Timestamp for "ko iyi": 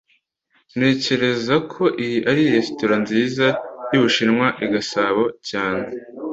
1.71-2.17